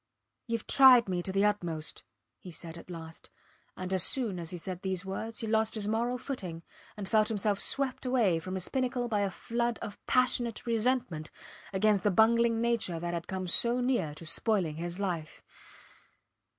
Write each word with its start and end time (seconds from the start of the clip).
Youve 0.49 0.65
tried 0.65 1.07
me 1.07 1.21
to 1.21 1.31
the 1.31 1.45
utmost, 1.45 2.01
he 2.39 2.49
said 2.49 2.75
at 2.75 2.89
last; 2.89 3.29
and 3.77 3.93
as 3.93 4.01
soon 4.01 4.39
as 4.39 4.49
he 4.49 4.57
said 4.57 4.81
these 4.81 5.05
words 5.05 5.41
he 5.41 5.45
lost 5.47 5.75
his 5.75 5.87
moral 5.87 6.17
footing, 6.17 6.63
and 6.97 7.07
felt 7.07 7.27
himself 7.27 7.59
swept 7.59 8.03
away 8.03 8.39
from 8.39 8.55
his 8.55 8.67
pinnacle 8.67 9.07
by 9.07 9.19
a 9.19 9.29
flood 9.29 9.77
of 9.77 10.03
passionate 10.07 10.65
resentment 10.65 11.29
against 11.71 12.01
the 12.01 12.09
bungling 12.09 12.59
creature 12.61 12.99
that 12.99 13.13
had 13.13 13.27
come 13.27 13.45
so 13.45 13.79
near 13.79 14.15
to 14.15 14.25
spoiling 14.25 14.77
his 14.77 14.99
life. 14.99 15.43